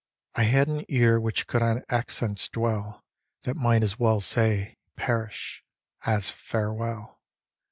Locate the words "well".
3.99-4.19